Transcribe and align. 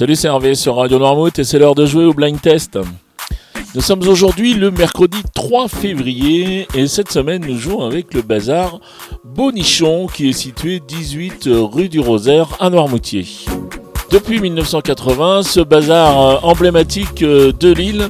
Salut, 0.00 0.16
c'est 0.16 0.28
Hervé 0.28 0.54
sur 0.54 0.76
Radio 0.76 0.98
Noirmouth 0.98 1.38
et 1.38 1.44
c'est 1.44 1.58
l'heure 1.58 1.74
de 1.74 1.84
jouer 1.84 2.06
au 2.06 2.14
blind 2.14 2.40
test. 2.40 2.78
Nous 3.74 3.82
sommes 3.82 4.00
aujourd'hui 4.08 4.54
le 4.54 4.70
mercredi 4.70 5.18
3 5.34 5.68
février 5.68 6.66
et 6.74 6.86
cette 6.86 7.12
semaine 7.12 7.44
nous 7.46 7.58
jouons 7.58 7.82
avec 7.82 8.14
le 8.14 8.22
bazar 8.22 8.80
Bonichon 9.26 10.06
qui 10.06 10.30
est 10.30 10.32
situé 10.32 10.80
18 10.80 11.50
rue 11.52 11.90
du 11.90 12.00
Rosaire 12.00 12.48
à 12.60 12.70
Noirmoutier. 12.70 13.26
Depuis 14.10 14.40
1980, 14.40 15.42
ce 15.42 15.60
bazar 15.60 16.18
euh, 16.18 16.36
emblématique 16.44 17.22
euh, 17.22 17.52
de 17.52 17.70
Lille 17.70 18.08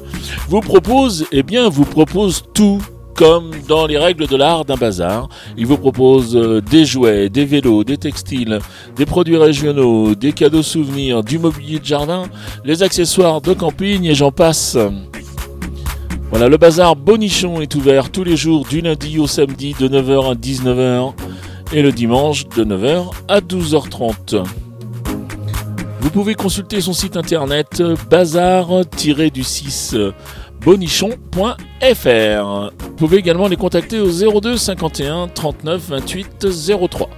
vous 0.49 0.61
propose, 0.61 1.27
eh 1.33 1.43
bien, 1.43 1.69
vous 1.69 1.85
propose 1.85 2.45
tout 2.55 2.81
comme 3.21 3.53
dans 3.69 3.87
les 3.87 3.99
règles 3.99 4.27
de 4.27 4.35
l'art 4.35 4.65
d'un 4.65 4.77
bazar. 4.77 5.29
Il 5.59 5.67
vous 5.67 5.77
propose 5.77 6.35
euh, 6.35 6.63
des 6.63 6.87
jouets, 6.87 7.29
des 7.29 7.45
vélos, 7.45 7.85
des 7.85 7.99
textiles, 7.99 8.61
des 8.97 9.05
produits 9.05 9.37
régionaux, 9.37 10.15
des 10.15 10.33
cadeaux 10.33 10.63
souvenirs, 10.63 11.23
du 11.23 11.39
mobilier 11.39 11.81
de 11.81 11.85
jardin, 11.85 12.23
les 12.65 12.83
accessoires 12.83 13.43
de 13.43 13.53
camping 13.53 14.07
et 14.07 14.15
j'en 14.15 14.33
passe. 14.33 14.79
Voilà, 16.31 16.49
le 16.49 16.57
bazar 16.57 16.97
Bonichon 16.97 17.61
est 17.61 17.75
ouvert 17.75 18.11
tous 18.11 18.25
les 18.25 18.39
jours 18.39 18.65
du 18.65 18.81
lundi 18.81 19.19
au 19.19 19.27
samedi 19.27 19.77
de 19.79 19.87
9h 19.87 20.31
à 20.31 20.35
19h 20.35 21.13
et 21.75 21.83
le 21.83 21.93
dimanche 21.93 22.49
de 22.49 22.65
9h 22.65 23.11
à 23.29 23.41
12h30. 23.41 24.45
Vous 26.01 26.11
pouvez 26.11 26.35
consulter 26.35 26.81
son 26.81 26.95
site 26.95 27.19
internet 27.19 27.83
bazar-du6 28.11 30.13
bonichon.fr. 30.63 32.71
Pouvez 33.01 33.17
également 33.17 33.49
les 33.49 33.57
contacter 33.57 33.99
au 33.99 34.11
02 34.11 34.59
51 34.59 35.29
39 35.29 35.81
28 35.89 36.47
03. 36.91 37.09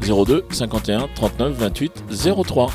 02 0.00 0.44
51 0.48 1.08
39 1.12 1.52
28 1.54 2.04
03. 2.46 2.70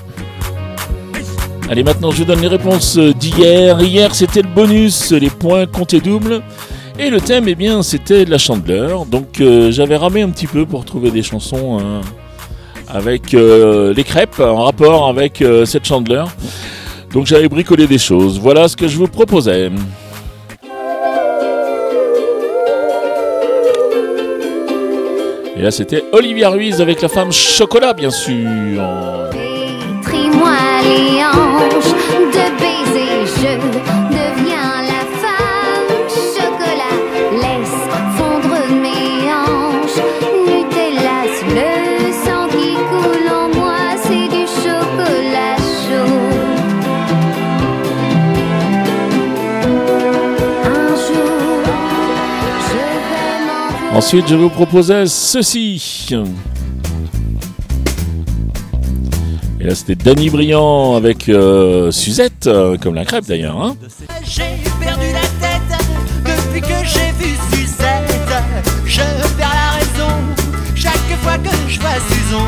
Allez, 1.69 1.83
maintenant 1.83 2.11
je 2.11 2.17
vous 2.17 2.25
donne 2.25 2.41
les 2.41 2.49
réponses 2.49 2.97
d'hier. 2.97 3.79
Hier, 3.79 4.13
c'était 4.13 4.41
le 4.41 4.49
bonus, 4.49 5.13
les 5.13 5.29
points 5.29 5.67
comptés 5.67 6.01
double. 6.01 6.41
Et 6.99 7.09
le 7.09 7.21
thème, 7.21 7.45
eh 7.47 7.55
bien, 7.55 7.81
c'était 7.81 8.25
la 8.25 8.37
chandeleur. 8.37 9.05
Donc 9.05 9.39
euh, 9.39 9.71
j'avais 9.71 9.95
ramé 9.95 10.21
un 10.21 10.29
petit 10.29 10.47
peu 10.47 10.65
pour 10.65 10.83
trouver 10.83 11.11
des 11.11 11.23
chansons 11.23 11.79
euh, 11.79 12.01
avec 12.89 13.33
euh, 13.35 13.93
les 13.93 14.03
crêpes 14.03 14.41
en 14.41 14.65
rapport 14.65 15.07
avec 15.07 15.41
euh, 15.41 15.63
cette 15.63 15.85
chandeleur. 15.85 16.27
Donc 17.13 17.25
j'avais 17.25 17.47
bricolé 17.47 17.87
des 17.87 17.99
choses. 17.99 18.37
Voilà 18.37 18.67
ce 18.67 18.75
que 18.75 18.89
je 18.89 18.97
vous 18.97 19.07
proposais. 19.07 19.71
Et 25.59 25.61
là, 25.61 25.71
c'était 25.71 26.05
Olivia 26.13 26.49
Ruiz 26.49 26.79
avec 26.79 27.01
la 27.01 27.09
femme 27.09 27.33
chocolat, 27.33 27.91
bien 27.91 28.11
sûr. 28.11 28.47
Ensuite, 53.99 54.29
je 54.29 54.35
vous 54.35 54.49
proposais 54.49 55.07
ceci. 55.07 56.07
Et 59.59 59.63
là, 59.65 59.75
c'était 59.75 59.95
Danny 59.95 60.29
Briand 60.29 60.95
avec 60.95 61.27
euh, 61.27 61.91
Suzette, 61.91 62.47
euh, 62.47 62.77
comme 62.77 62.95
la 62.95 63.03
crêpe 63.03 63.25
d'ailleurs. 63.25 63.61
hein. 63.61 63.75
J'ai 64.23 64.57
perdu 64.79 65.03
la 65.11 65.27
tête 65.45 65.79
depuis 66.23 66.61
que 66.61 66.75
j'ai 66.85 67.11
vu 67.19 67.35
Suzette. 67.51 68.31
Je 68.85 69.01
perds 69.37 69.49
la 69.53 69.71
raison 69.79 70.13
chaque 70.75 70.93
fois 71.21 71.37
que 71.37 71.49
je 71.67 71.77
vois 71.81 71.99
Susan. 72.09 72.45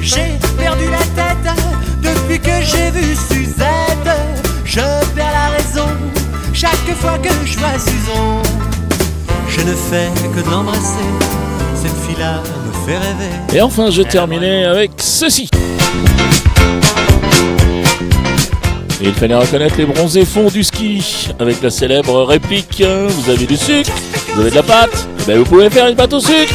J'ai 0.00 0.38
perdu 0.56 0.84
la 0.92 0.98
tête 1.20 1.56
depuis 2.02 2.38
que 2.38 2.62
j'ai 2.62 2.92
vu 2.92 3.16
Suzette. 3.16 4.16
Je 4.64 4.78
perds 5.16 5.32
la 5.32 5.48
raison 5.56 5.88
chaque 6.52 6.94
fois 7.00 7.18
que 7.18 7.30
je 7.44 7.58
vois 7.58 7.76
Susan. 7.80 8.42
Je 9.62 9.68
ne 9.68 9.74
fais 9.76 10.10
que 10.34 10.44
de 10.44 10.50
l'embrasser. 10.50 11.04
Cette 11.76 11.96
fille-là 12.04 12.42
me 12.66 12.72
fait 12.84 12.98
rêver. 12.98 13.30
Et 13.54 13.60
enfin, 13.60 13.90
je 13.90 14.02
terminais 14.02 14.64
avec 14.64 14.90
ceci. 14.96 15.48
Et 19.00 19.04
il 19.04 19.14
fallait 19.14 19.36
reconnaître 19.36 19.76
les 19.78 19.84
bronzés 19.86 20.24
fonds 20.24 20.48
du 20.48 20.64
ski 20.64 21.28
avec 21.38 21.62
la 21.62 21.70
célèbre 21.70 22.24
réplique 22.24 22.82
Vous 22.82 23.30
avez 23.30 23.46
du 23.46 23.56
sucre, 23.56 23.92
vous 24.34 24.40
avez 24.40 24.50
de 24.50 24.56
la 24.56 24.64
pâte, 24.64 25.08
eh 25.20 25.24
ben 25.26 25.38
vous 25.38 25.44
pouvez 25.44 25.70
faire 25.70 25.86
une 25.86 25.94
pâte 25.94 26.12
au 26.12 26.20
sucre. 26.20 26.54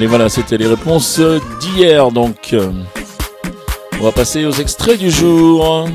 Allez 0.00 0.06
voilà, 0.08 0.30
c'était 0.30 0.56
les 0.56 0.66
réponses 0.66 1.20
d'hier 1.60 2.10
donc. 2.10 2.54
euh, 2.54 2.72
On 4.00 4.04
va 4.04 4.12
passer 4.12 4.46
aux 4.46 4.52
extraits 4.52 4.98
du 4.98 5.10
jour. 5.10 5.90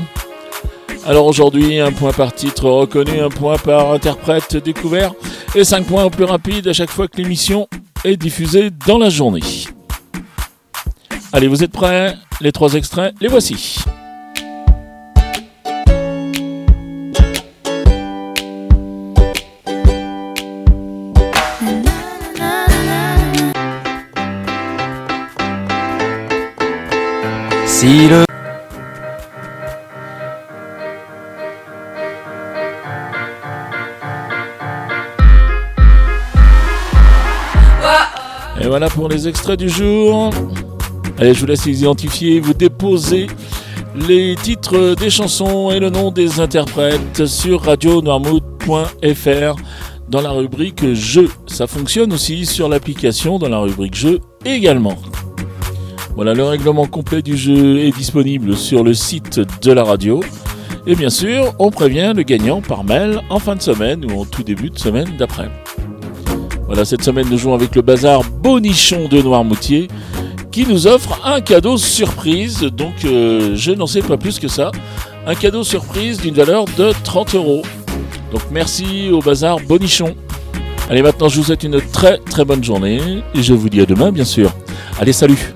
Alors 1.04 1.26
aujourd'hui, 1.26 1.80
un 1.80 1.90
point 1.90 2.12
par 2.12 2.32
titre 2.32 2.70
reconnu, 2.70 3.18
un 3.20 3.30
point 3.30 3.58
par 3.58 3.90
interprète 3.90 4.58
découvert 4.58 5.12
et 5.56 5.64
5 5.64 5.86
points 5.86 6.04
au 6.04 6.10
plus 6.10 6.22
rapide 6.22 6.68
à 6.68 6.72
chaque 6.72 6.90
fois 6.90 7.08
que 7.08 7.16
l'émission 7.16 7.66
est 8.04 8.16
diffusée 8.16 8.70
dans 8.86 8.98
la 8.98 9.10
journée. 9.10 9.42
Allez, 11.32 11.48
vous 11.48 11.64
êtes 11.64 11.72
prêts? 11.72 12.14
Les 12.40 12.52
trois 12.52 12.74
extraits, 12.74 13.12
les 13.20 13.26
voici. 13.26 13.78
Et 27.78 28.08
voilà 38.66 38.88
pour 38.88 39.10
les 39.10 39.28
extraits 39.28 39.58
du 39.58 39.68
jour. 39.68 40.30
Allez, 41.18 41.34
je 41.34 41.40
vous 41.40 41.46
laisse 41.46 41.66
les 41.66 41.80
identifier, 41.80 42.40
vous 42.40 42.54
déposez 42.54 43.26
les 44.08 44.36
titres 44.36 44.94
des 44.94 45.10
chansons 45.10 45.70
et 45.70 45.78
le 45.78 45.90
nom 45.90 46.10
des 46.10 46.40
interprètes 46.40 47.26
sur 47.26 47.62
radionoirmouth.fr 47.62 49.56
dans 50.08 50.22
la 50.22 50.30
rubrique 50.30 50.94
Jeux. 50.94 51.28
Ça 51.46 51.66
fonctionne 51.66 52.14
aussi 52.14 52.46
sur 52.46 52.70
l'application 52.70 53.38
dans 53.38 53.50
la 53.50 53.58
rubrique 53.58 53.96
Jeux 53.96 54.20
également. 54.46 54.96
Voilà, 56.16 56.32
le 56.32 56.44
règlement 56.44 56.86
complet 56.86 57.20
du 57.20 57.36
jeu 57.36 57.80
est 57.80 57.94
disponible 57.94 58.56
sur 58.56 58.82
le 58.82 58.94
site 58.94 59.38
de 59.60 59.70
la 59.70 59.84
radio. 59.84 60.24
Et 60.86 60.94
bien 60.94 61.10
sûr, 61.10 61.52
on 61.58 61.70
prévient 61.70 62.14
le 62.16 62.22
gagnant 62.22 62.62
par 62.62 62.84
mail 62.84 63.20
en 63.28 63.38
fin 63.38 63.54
de 63.54 63.60
semaine 63.60 64.10
ou 64.10 64.22
en 64.22 64.24
tout 64.24 64.42
début 64.42 64.70
de 64.70 64.78
semaine 64.78 65.10
d'après. 65.18 65.50
Voilà, 66.66 66.86
cette 66.86 67.02
semaine, 67.02 67.26
nous 67.30 67.36
jouons 67.36 67.52
avec 67.52 67.74
le 67.76 67.82
bazar 67.82 68.24
Bonichon 68.24 69.08
de 69.08 69.20
Noirmoutier 69.20 69.88
qui 70.50 70.66
nous 70.66 70.86
offre 70.86 71.20
un 71.22 71.42
cadeau 71.42 71.76
surprise. 71.76 72.60
Donc, 72.60 73.04
euh, 73.04 73.54
je 73.54 73.72
n'en 73.72 73.86
sais 73.86 74.00
pas 74.00 74.16
plus 74.16 74.38
que 74.38 74.48
ça. 74.48 74.72
Un 75.26 75.34
cadeau 75.34 75.64
surprise 75.64 76.16
d'une 76.16 76.34
valeur 76.34 76.64
de 76.78 76.92
30 77.04 77.34
euros. 77.34 77.60
Donc, 78.32 78.40
merci 78.50 79.10
au 79.12 79.20
bazar 79.20 79.60
Bonichon. 79.60 80.16
Allez, 80.88 81.02
maintenant, 81.02 81.28
je 81.28 81.36
vous 81.36 81.44
souhaite 81.44 81.64
une 81.64 81.78
très 81.92 82.16
très 82.18 82.46
bonne 82.46 82.64
journée 82.64 83.22
et 83.34 83.42
je 83.42 83.52
vous 83.52 83.68
dis 83.68 83.82
à 83.82 83.86
demain, 83.86 84.12
bien 84.12 84.24
sûr. 84.24 84.50
Allez, 84.98 85.12
salut 85.12 85.55